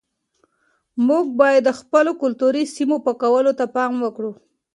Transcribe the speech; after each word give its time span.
موږ 1.07 1.25
باید 1.39 1.61
د 1.65 1.69
خپلو 1.79 2.11
کلتوري 2.21 2.63
سیمو 2.75 2.97
پاکوالي 3.05 3.51
ته 3.59 3.65
پام 3.75 3.91
وکړو. 4.03 4.31